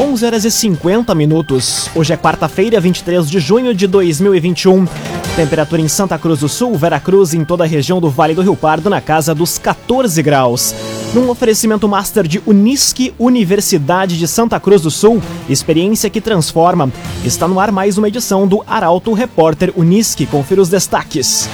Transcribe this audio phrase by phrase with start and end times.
[0.00, 1.90] 11 horas e 50 minutos.
[1.94, 4.88] Hoje é quarta-feira, 23 de junho de 2021.
[5.36, 8.40] Temperatura em Santa Cruz do Sul, Veracruz e em toda a região do Vale do
[8.40, 10.74] Rio Pardo na casa dos 14 graus.
[11.12, 16.90] Num oferecimento master de Unisque, Universidade de Santa Cruz do Sul, experiência que transforma.
[17.22, 20.24] Está no ar mais uma edição do Arauto Repórter Unisque.
[20.24, 21.46] Confira os destaques.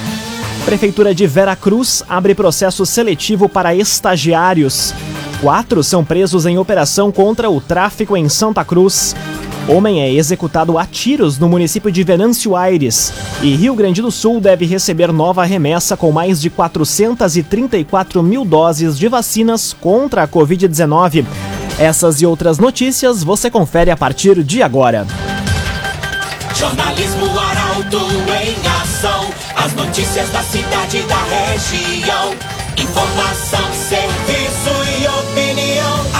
[0.63, 4.93] Prefeitura de Veracruz abre processo seletivo para estagiários.
[5.41, 9.15] Quatro são presos em operação contra o tráfico em Santa Cruz.
[9.67, 13.13] Homem é executado a tiros no município de Venâncio Aires.
[13.41, 18.97] E Rio Grande do Sul deve receber nova remessa com mais de 434 mil doses
[18.97, 21.25] de vacinas contra a Covid-19.
[21.77, 25.05] Essas e outras notícias você confere a partir de agora.
[26.55, 27.99] Jornalismo Arauto
[28.41, 29.29] em ação.
[29.55, 32.33] As notícias da cidade e da região.
[32.77, 33.67] Informação.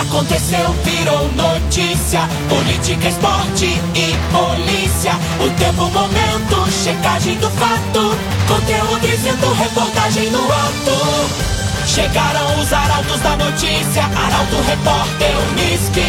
[0.07, 2.21] Aconteceu, virou notícia.
[2.47, 5.11] Política, esporte e polícia.
[5.45, 8.15] O tempo, momento, checagem do fato.
[8.47, 11.85] Conteúdo dizendo, reportagem no ato.
[11.85, 14.03] Chegaram os arautos da notícia.
[14.03, 16.01] Arauto, repórter, Unisque.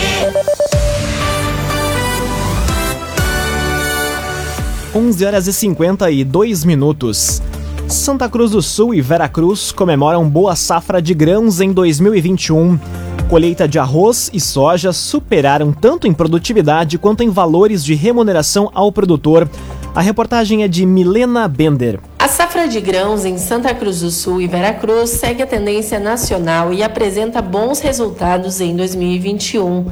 [4.94, 7.42] 11 horas e 52 minutos.
[7.88, 12.78] Santa Cruz do Sul e Veracruz comemoram boa safra de grãos em 2021.
[13.28, 18.90] Colheita de arroz e soja superaram tanto em produtividade quanto em valores de remuneração ao
[18.90, 19.46] produtor.
[19.94, 22.00] A reportagem é de Milena Bender.
[22.18, 26.72] A safra de grãos em Santa Cruz do Sul e Veracruz segue a tendência nacional
[26.72, 29.84] e apresenta bons resultados em 2021.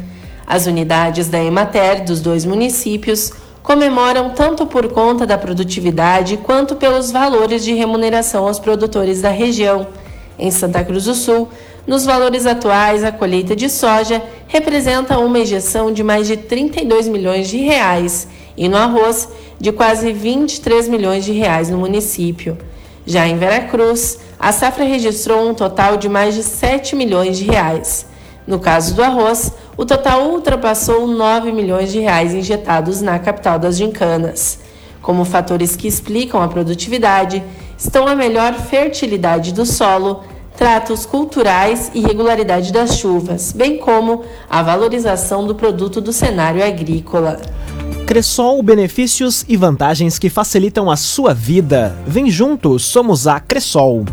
[0.46, 7.10] As unidades da Emater dos dois municípios comemoram tanto por conta da produtividade quanto pelos
[7.10, 9.88] valores de remuneração aos produtores da região.
[10.38, 11.48] Em Santa Cruz do Sul,
[11.86, 17.48] nos valores atuais, a colheita de soja representa uma injeção de mais de 32 milhões
[17.48, 19.28] de reais e no arroz
[19.60, 22.58] de quase 23 milhões de reais no município.
[23.06, 28.06] Já em Veracruz, a safra registrou um total de mais de 7 milhões de reais.
[28.46, 33.76] No caso do arroz, o total ultrapassou 9 milhões de reais injetados na capital das
[33.76, 34.58] gincanas.
[35.00, 37.44] Como fatores que explicam a produtividade
[37.78, 40.24] estão a melhor fertilidade do solo,
[40.56, 47.40] tratos culturais e regularidade das chuvas, bem como a valorização do produto do cenário agrícola.
[48.06, 51.96] Cressol, benefícios e vantagens que facilitam a sua vida.
[52.06, 54.04] Vem junto, somos a Cressol.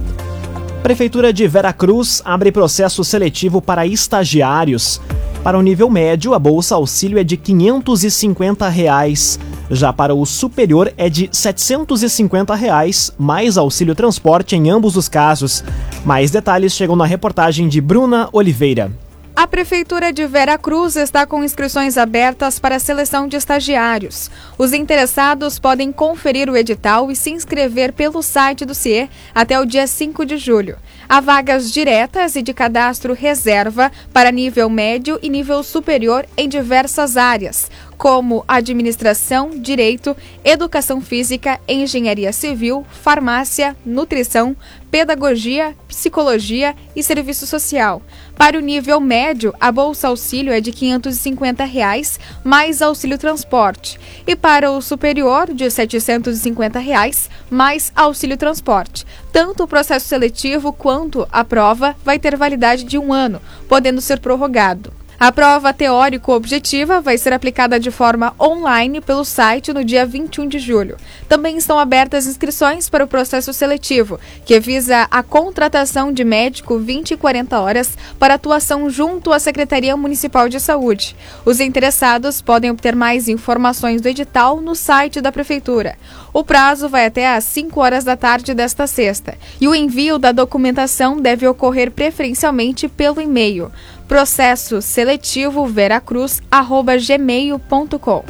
[0.81, 4.99] Prefeitura de Veracruz abre processo seletivo para estagiários.
[5.43, 9.39] Para o nível médio, a bolsa auxílio é de 550 reais.
[9.69, 15.63] Já para o superior é de 750 reais, mais auxílio transporte em ambos os casos.
[16.05, 18.91] Mais detalhes chegam na reportagem de Bruna Oliveira.
[19.35, 24.29] A Prefeitura de Vera Cruz está com inscrições abertas para a seleção de estagiários.
[24.57, 29.65] Os interessados podem conferir o edital e se inscrever pelo site do CIE até o
[29.65, 30.77] dia 5 de julho.
[31.09, 37.17] Há vagas diretas e de cadastro reserva para nível médio e nível superior em diversas
[37.17, 37.71] áreas,
[38.03, 44.57] como administração, direito, educação física, engenharia civil, farmácia, nutrição,
[44.91, 48.01] pedagogia, psicologia e serviço social.
[48.35, 53.97] Para o nível médio, a bolsa auxílio é de 550 reais, mais auxílio transporte.
[54.27, 59.07] E para o superior, de 750 reais, mais auxílio transporte.
[59.31, 64.19] Tanto o processo seletivo quanto a prova vai ter validade de um ano, podendo ser
[64.19, 65.02] prorrogado.
[65.23, 70.59] A prova teórico-objetiva vai ser aplicada de forma online pelo site no dia 21 de
[70.59, 70.97] julho.
[71.29, 77.11] Também estão abertas inscrições para o processo seletivo, que visa a contratação de médico 20
[77.11, 81.15] e 40 horas para atuação junto à Secretaria Municipal de Saúde.
[81.45, 85.97] Os interessados podem obter mais informações do edital no site da Prefeitura.
[86.33, 90.33] O prazo vai até às 5 horas da tarde desta sexta e o envio da
[90.33, 93.71] documentação deve ocorrer preferencialmente pelo e-mail
[94.13, 98.23] processo seletivo veracruz@gmail.com.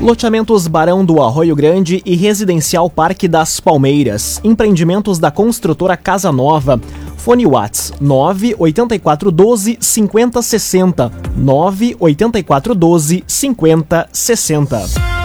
[0.00, 4.40] Loteamentos Barão do Arroio Grande e Residencial Parque das Palmeiras.
[4.42, 6.80] Empreendimentos da construtora Casa Nova.
[7.16, 11.12] Fone Whats 98412 5060.
[11.36, 15.19] 98412 5060.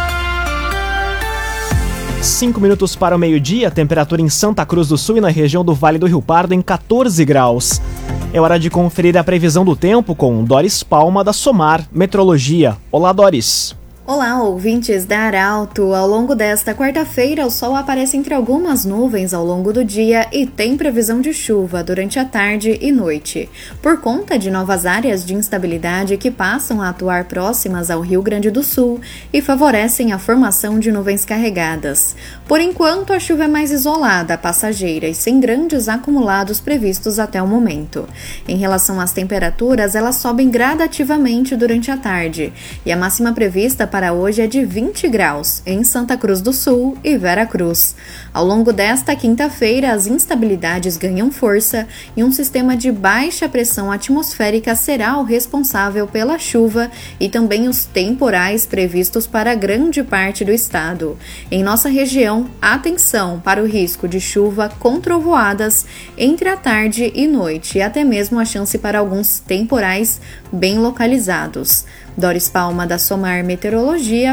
[2.26, 5.76] 5 minutos para o meio-dia, temperatura em Santa Cruz do Sul e na região do
[5.76, 7.80] Vale do Rio Pardo em 14 graus.
[8.34, 12.78] É hora de conferir a previsão do tempo com Doris Palma da Somar Metrologia.
[12.92, 13.76] Olá, Doris.
[14.08, 15.96] Olá, ouvintes da Arauto!
[15.96, 20.46] Ao longo desta quarta-feira, o sol aparece entre algumas nuvens ao longo do dia e
[20.46, 23.50] tem previsão de chuva durante a tarde e noite.
[23.82, 28.52] Por conta de novas áreas de instabilidade que passam a atuar próximas ao Rio Grande
[28.52, 29.02] do Sul
[29.34, 32.16] e favorecem a formação de nuvens carregadas.
[32.48, 37.48] Por enquanto, a chuva é mais isolada, passageira e sem grandes acumulados previstos até o
[37.48, 38.08] momento.
[38.48, 42.54] Em relação às temperaturas, elas sobem gradativamente durante a tarde
[42.86, 46.98] e a máxima prevista para hoje é de 20 graus em Santa Cruz do Sul
[47.02, 47.96] e Vera Cruz.
[48.34, 54.76] Ao longo desta quinta-feira, as instabilidades ganham força e um sistema de baixa pressão atmosférica
[54.76, 61.18] será o responsável pela chuva e também os temporais previstos para grande parte do estado.
[61.50, 65.86] Em nossa região, atenção para o risco de chuva com trovoadas
[66.18, 70.20] entre a tarde e noite e até mesmo a chance para alguns temporais
[70.52, 71.86] bem localizados.
[72.18, 73.85] Doris Palma, da Somar Meteorologia,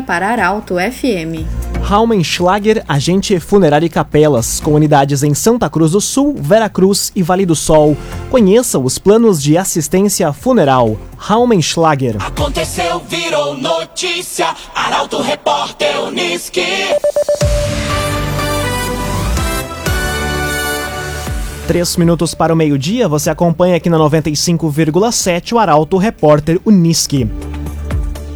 [0.06, 1.46] para Arauto FM.
[1.82, 7.22] Raumenschlager, agente funerário e capelas, com unidades em Santa Cruz do Sul, Vera Cruz e
[7.22, 7.96] Vale do Sol.
[8.30, 10.96] Conheça os planos de assistência funeral.
[11.18, 12.16] Raumenschlager.
[12.18, 14.54] Aconteceu, virou notícia.
[14.74, 16.64] Arauto Repórter Uniski.
[21.66, 27.28] Três minutos para o meio-dia, você acompanha aqui na 95,7 o Arauto Repórter Uniski.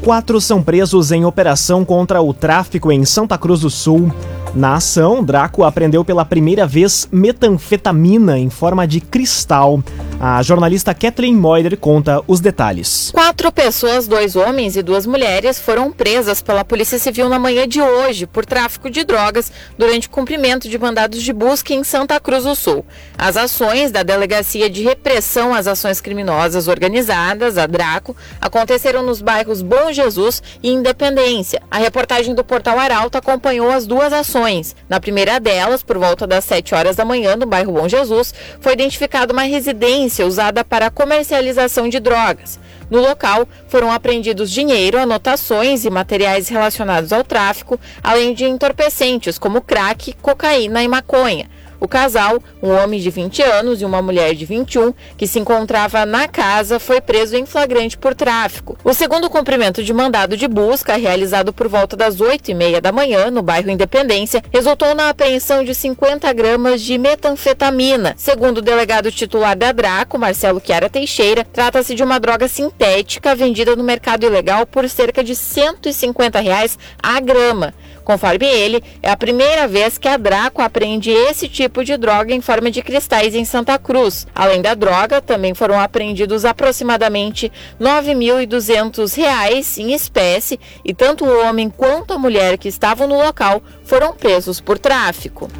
[0.07, 4.09] Quatro são presos em operação contra o tráfico em Santa Cruz do Sul.
[4.55, 9.83] Na ação, Draco apreendeu pela primeira vez metanfetamina em forma de cristal.
[10.19, 13.11] A jornalista Kathleen Moider conta os detalhes.
[13.13, 17.83] Quatro pessoas, dois homens e duas mulheres, foram presas pela Polícia Civil na manhã de
[17.83, 22.45] hoje por tráfico de drogas durante o cumprimento de mandados de busca em Santa Cruz
[22.45, 22.83] do Sul.
[23.19, 29.61] As ações da Delegacia de Repressão às Ações Criminosas Organizadas, a Draco, aconteceram nos bairros
[29.61, 31.61] Bom Jesus e Independência.
[31.71, 34.75] A reportagem do Portal Arauto acompanhou as duas ações.
[34.89, 38.33] Na primeira delas, por volta das 7 horas da manhã, no bairro Bom Jesus,
[38.63, 42.59] foi identificada uma residência usada para a comercialização de drogas.
[42.89, 49.61] No local, foram apreendidos dinheiro, anotações e materiais relacionados ao tráfico, além de entorpecentes como
[49.61, 51.51] crack, cocaína e maconha.
[51.81, 56.07] O casal, um homem de 20 anos e uma mulher de 21, que se encontrava
[56.07, 58.77] na casa, foi preso em flagrante por tráfico.
[58.83, 62.93] O segundo cumprimento de mandado de busca, realizado por volta das 8 e meia da
[62.93, 68.15] manhã, no bairro Independência, resultou na apreensão de 50 gramas de metanfetamina.
[68.17, 73.77] Segundo o delegado titular da Draco, Marcelo Chiara Teixeira, trata-se de uma droga sintética vendida
[73.77, 77.75] no mercado ilegal por cerca de 150 reais a grama.
[78.07, 82.41] Conforme ele, é a primeira vez que a Draco apreende esse tipo de droga em
[82.41, 84.29] forma de cristais em Santa Cruz.
[84.33, 87.51] Além da droga, também foram apreendidos aproximadamente
[87.81, 93.61] R$ 9.200 em espécie e tanto o homem quanto a mulher que estavam no local
[93.85, 95.51] foram presos por tráfico.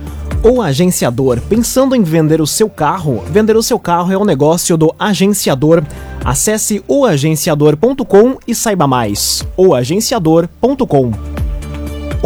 [0.41, 4.77] O agenciador, pensando em vender o seu carro, vender o seu carro é um negócio
[4.77, 5.83] do agenciador.
[6.25, 9.45] Acesse oagenciador.com e saiba mais.
[9.57, 11.36] oagenciador.com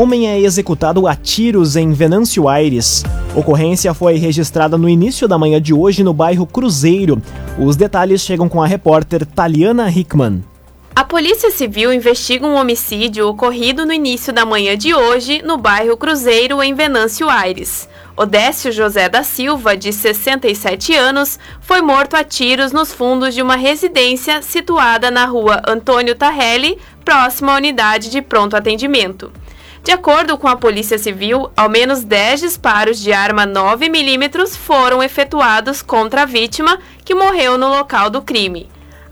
[0.01, 3.05] Homem é executado a tiros em Venâncio Aires.
[3.37, 7.21] Ocorrência foi registrada no início da manhã de hoje no bairro Cruzeiro.
[7.59, 10.43] Os detalhes chegam com a repórter Taliana Hickman.
[10.95, 15.97] A Polícia Civil investiga um homicídio ocorrido no início da manhã de hoje no bairro
[15.97, 17.89] Cruzeiro, em Venâncio Aires.
[18.17, 23.55] Odécio José da Silva, de 67 anos, foi morto a tiros nos fundos de uma
[23.55, 29.33] residência situada na rua Antônio Tarrelli, próxima à unidade de pronto atendimento.
[29.85, 35.83] De acordo com a Polícia Civil, ao menos 10 disparos de arma 9mm foram efetuados
[35.83, 38.69] contra a vítima, que morreu no local do crime.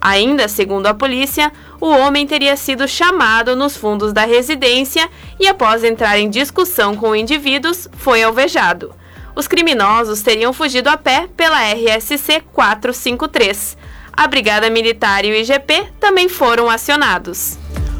[0.08, 5.06] Ainda segundo a polícia, o homem teria sido chamado nos fundos da residência
[5.38, 8.94] e, após entrar em discussão com indivíduos, foi alvejado.
[9.36, 13.76] Os criminosos teriam fugido a pé pela RSC 453.
[14.10, 17.58] A Brigada Militar e o IGP também foram acionados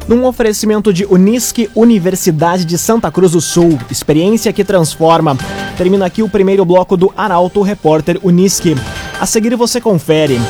[0.09, 5.37] num oferecimento de Unisque Universidade de Santa Cruz do Sul, experiência que transforma.
[5.77, 8.75] Termina aqui o primeiro bloco do Arauto Repórter Unisque.
[9.21, 10.41] A seguir você confere.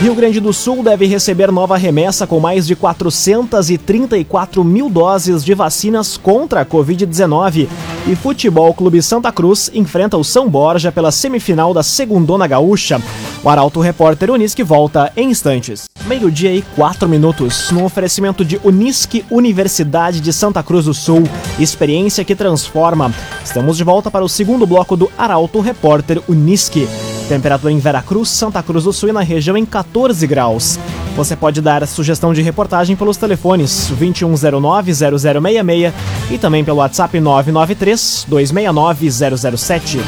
[0.00, 5.54] Rio Grande do Sul deve receber nova remessa com mais de 434 mil doses de
[5.54, 7.66] vacinas contra a Covid-19.
[8.06, 13.00] E Futebol Clube Santa Cruz enfrenta o São Borja pela semifinal da Segundona Gaúcha.
[13.42, 15.84] O Arauto Repórter Unisque volta em instantes.
[16.06, 21.24] Meio-dia e quatro minutos, no oferecimento de Unisque Universidade de Santa Cruz do Sul.
[21.58, 23.12] Experiência que transforma.
[23.42, 26.86] Estamos de volta para o segundo bloco do Arauto Repórter Unisque.
[27.28, 30.78] Temperatura em Veracruz, Santa Cruz do Sul e na região em 14 graus.
[31.16, 35.92] Você pode dar sugestão de reportagem pelos telefones 2109-0066
[36.30, 39.98] e também pelo WhatsApp 993-269-007.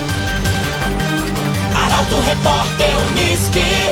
[1.75, 3.89] Arauto Repórter Uniski.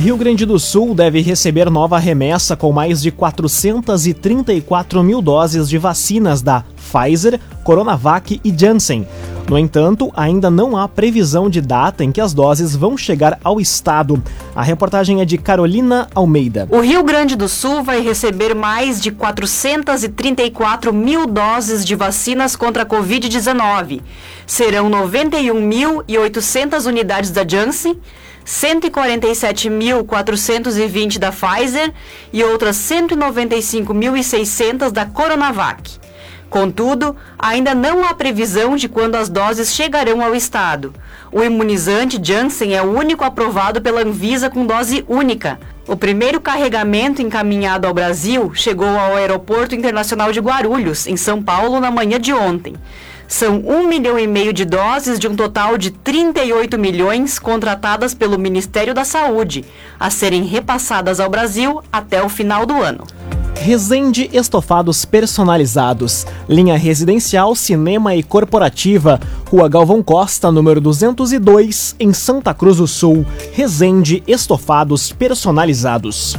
[0.00, 5.76] Rio Grande do Sul deve receber nova remessa com mais de 434 mil doses de
[5.76, 9.06] vacinas da Pfizer, Coronavac e Janssen.
[9.48, 13.60] No entanto, ainda não há previsão de data em que as doses vão chegar ao
[13.60, 14.22] estado.
[14.54, 16.68] A reportagem é de Carolina Almeida.
[16.70, 22.84] O Rio Grande do Sul vai receber mais de 434 mil doses de vacinas contra
[22.84, 24.00] a Covid-19.
[24.46, 27.98] Serão 91.800 unidades da Janssen.
[28.46, 31.92] 147.420 da Pfizer
[32.32, 36.00] e outras 195.600 da Coronavac.
[36.50, 40.92] Contudo, ainda não há previsão de quando as doses chegarão ao estado.
[41.30, 45.60] O imunizante Janssen é o único aprovado pela Anvisa com dose única.
[45.86, 51.78] O primeiro carregamento encaminhado ao Brasil chegou ao Aeroporto Internacional de Guarulhos, em São Paulo,
[51.78, 52.74] na manhã de ontem.
[53.28, 58.36] São um milhão e meio de doses de um total de 38 milhões contratadas pelo
[58.36, 59.64] Ministério da Saúde,
[60.00, 63.06] a serem repassadas ao Brasil até o final do ano.
[63.60, 72.54] Resende Estofados Personalizados, linha residencial, cinema e corporativa, Rua Galvão Costa, número 202, em Santa
[72.54, 73.24] Cruz do Sul.
[73.52, 76.38] Resende Estofados Personalizados.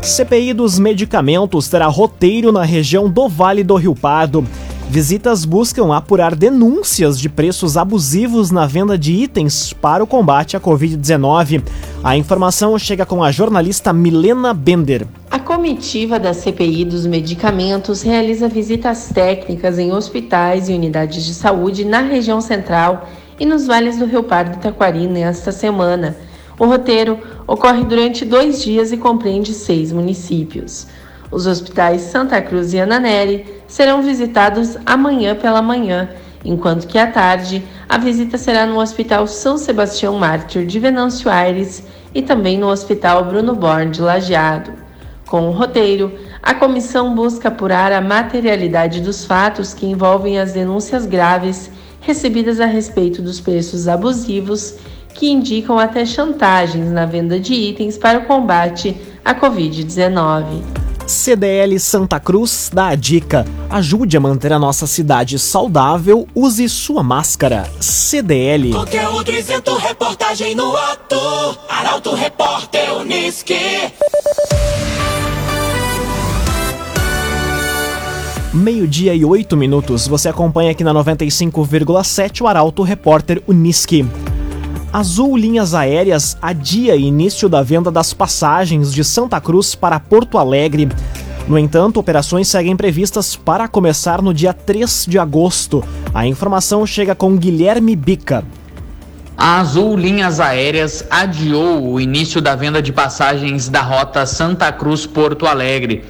[0.00, 4.46] CPI dos medicamentos terá roteiro na região do Vale do Rio Pardo.
[4.90, 10.60] Visitas buscam apurar denúncias de preços abusivos na venda de itens para o combate à
[10.60, 11.62] Covid-19.
[12.02, 15.06] A informação chega com a jornalista Milena Bender.
[15.30, 21.84] A comitiva da CPI dos medicamentos realiza visitas técnicas em hospitais e unidades de saúde
[21.84, 26.16] na região central e nos vales do Rio Pardo e Taquari nesta semana.
[26.58, 27.16] O roteiro
[27.46, 30.88] ocorre durante dois dias e compreende seis municípios.
[31.30, 36.10] Os hospitais Santa Cruz e Ananeri serão visitados amanhã pela manhã,
[36.44, 41.84] enquanto que à tarde a visita será no Hospital São Sebastião Mártir de Venâncio Aires
[42.14, 44.72] e também no Hospital Bruno Born de Lajeado.
[45.28, 51.06] Com o roteiro, a comissão busca apurar a materialidade dos fatos que envolvem as denúncias
[51.06, 51.70] graves
[52.00, 54.74] recebidas a respeito dos preços abusivos
[55.14, 60.89] que indicam até chantagens na venda de itens para o combate à Covid-19.
[61.10, 67.02] CDL Santa Cruz dá a dica: ajude a manter a nossa cidade saudável, use sua
[67.02, 67.68] máscara.
[67.80, 68.70] CDL.
[68.72, 71.18] Conteúdo isento, reportagem no ato.
[71.68, 73.92] Arauto Repórter Uniski.
[78.54, 80.06] Meio-dia e oito minutos.
[80.06, 84.06] Você acompanha aqui na 95,7 o Arauto Repórter Uniski.
[84.92, 90.88] Azul Linhas Aéreas adia início da venda das passagens de Santa Cruz para Porto Alegre.
[91.46, 95.84] No entanto, operações seguem previstas para começar no dia 3 de agosto.
[96.12, 98.42] A informação chega com Guilherme Bica.
[99.38, 105.46] A Azul Linhas Aéreas adiou o início da venda de passagens da rota Santa Cruz-Porto
[105.46, 106.04] Alegre.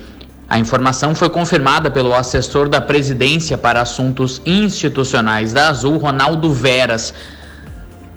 [0.49, 7.13] A informação foi confirmada pelo assessor da presidência para assuntos institucionais da Azul, Ronaldo Veras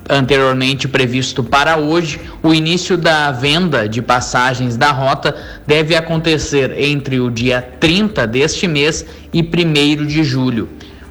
[0.10, 7.19] anteriormente previsto para hoje, o início da venda de passagens da rota deve acontecer entre
[7.19, 10.69] o dia 30 deste mês e 1 de julho.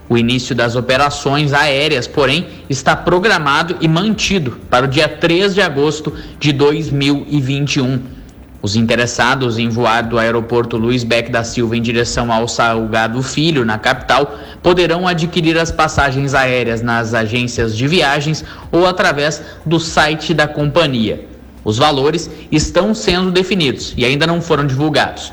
[0.08, 5.62] O início das operações aéreas, porém, está programado e mantido para o dia 3 de
[5.62, 8.21] agosto de 2021.
[8.62, 13.64] Os interessados em voar do aeroporto Luiz Beck da Silva em direção ao Salgado Filho,
[13.64, 20.33] na capital, poderão adquirir as passagens aéreas nas agências de viagens ou através do site
[20.33, 21.26] da companhia.
[21.64, 25.33] Os valores estão sendo definidos e ainda não foram divulgados.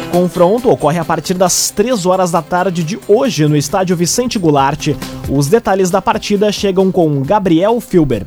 [0.09, 4.41] O confronto ocorre a partir das 3 horas da tarde de hoje no estádio Vicente
[4.41, 4.89] Goulart.
[5.29, 8.27] Os detalhes da partida chegam com Gabriel Filber.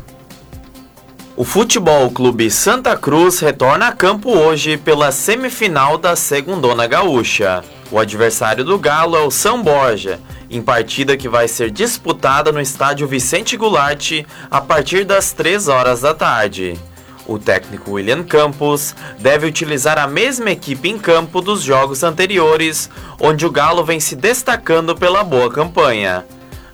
[1.36, 7.64] O Futebol Clube Santa Cruz retorna a campo hoje pela semifinal da Segundona Gaúcha.
[7.92, 10.20] O adversário do Galo é o São Borja,
[10.54, 16.02] em partida que vai ser disputada no estádio Vicente Goulart a partir das 3 horas
[16.02, 16.80] da tarde.
[17.26, 23.46] O técnico William Campos deve utilizar a mesma equipe em campo dos jogos anteriores, onde
[23.46, 26.26] o Galo vem se destacando pela boa campanha.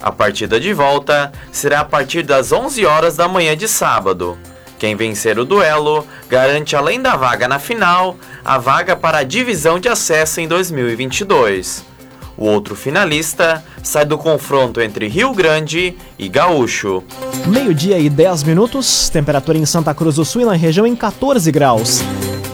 [0.02, 4.38] A partida de volta será a partir das 11 horas da manhã de sábado.
[4.78, 9.78] Quem vencer o duelo garante, além da vaga na final, a vaga para a divisão
[9.78, 11.89] de acesso em 2022.
[12.40, 17.04] O outro finalista sai do confronto entre Rio Grande e Gaúcho.
[17.46, 21.52] Meio-dia e 10 minutos, temperatura em Santa Cruz do Sul e na região em 14
[21.52, 22.02] graus.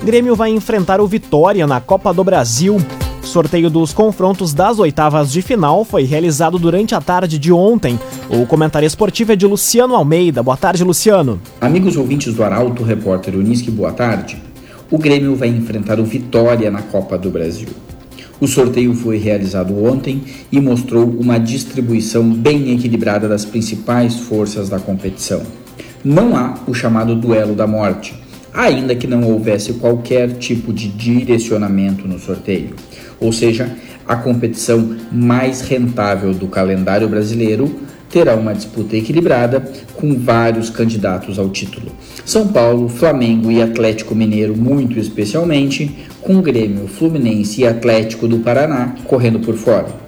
[0.03, 2.83] Grêmio vai enfrentar o Vitória na Copa do Brasil.
[3.21, 7.99] Sorteio dos confrontos das oitavas de final foi realizado durante a tarde de ontem.
[8.27, 10.41] O comentário esportivo é de Luciano Almeida.
[10.41, 11.39] Boa tarde, Luciano.
[11.61, 14.41] Amigos ouvintes do Arauto, repórter Unisque, boa tarde.
[14.89, 17.67] O Grêmio vai enfrentar o Vitória na Copa do Brasil.
[18.39, 24.77] O sorteio foi realizado ontem e mostrou uma distribuição bem equilibrada das principais forças da
[24.77, 25.41] competição.
[26.03, 28.13] Não há o chamado duelo da morte,
[28.53, 32.75] ainda que não houvesse qualquer tipo de direcionamento no sorteio.
[33.19, 33.73] Ou seja,
[34.05, 37.73] a competição mais rentável do calendário brasileiro
[38.09, 39.63] terá uma disputa equilibrada
[39.95, 41.91] com vários candidatos ao título.
[42.25, 48.95] São Paulo, Flamengo e Atlético Mineiro, muito especialmente, com Grêmio, Fluminense e Atlético do Paraná
[49.05, 50.05] correndo por fora.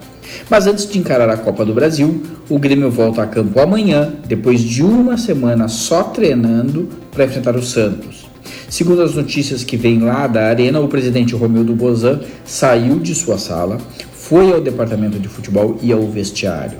[0.49, 4.61] Mas antes de encarar a Copa do Brasil, o Grêmio volta a campo amanhã, depois
[4.61, 8.27] de uma semana só treinando para enfrentar o Santos.
[8.69, 13.37] Segundo as notícias que vêm lá da arena, o presidente Romildo Bozan saiu de sua
[13.37, 13.77] sala,
[14.13, 16.77] foi ao departamento de futebol e ao vestiário.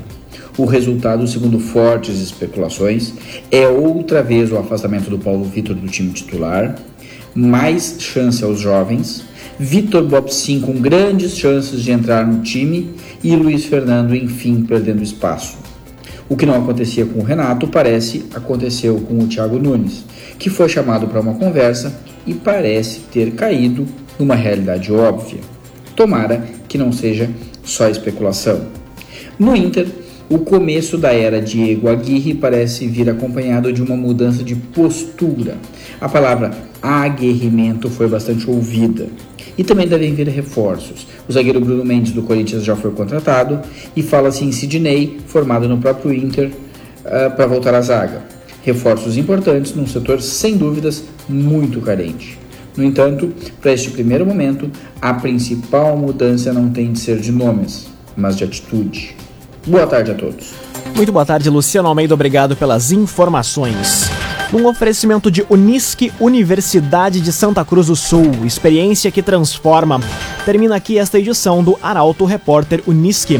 [0.57, 3.13] O resultado, segundo fortes especulações,
[3.51, 6.75] é outra vez o afastamento do Paulo Vitor do time titular,
[7.35, 9.23] mais chance aos jovens,
[9.59, 15.57] Vitor Bopsin com grandes chances de entrar no time e Luiz Fernando, enfim, perdendo espaço.
[16.27, 20.03] O que não acontecia com o Renato parece aconteceu com o Thiago Nunes,
[20.39, 21.95] que foi chamado para uma conversa
[22.25, 23.85] e parece ter caído
[24.17, 25.39] numa realidade óbvia.
[25.95, 27.29] Tomara que não seja
[27.63, 28.65] só especulação.
[29.39, 29.87] No Inter,
[30.29, 35.55] o começo da era Diego Aguirre parece vir acompanhado de uma mudança de postura.
[36.01, 39.07] A palavra aguerrimento foi bastante ouvida.
[39.57, 41.07] E também devem vir reforços.
[41.29, 43.61] O zagueiro Bruno Mendes do Corinthians já foi contratado
[43.95, 48.21] e fala-se em Sidney, formado no próprio Inter, uh, para voltar à zaga.
[48.63, 52.37] Reforços importantes num setor, sem dúvidas, muito carente.
[52.75, 54.69] No entanto, para este primeiro momento,
[55.01, 59.15] a principal mudança não tem de ser de nomes, mas de atitude.
[59.67, 60.53] Boa tarde a todos.
[60.95, 62.13] Muito boa tarde, Luciano Almeida.
[62.13, 64.09] Obrigado pelas informações.
[64.51, 69.99] Num oferecimento de Unisque Universidade de Santa Cruz do Sul, experiência que transforma.
[70.45, 73.39] Termina aqui esta edição do Arauto Repórter Unisque.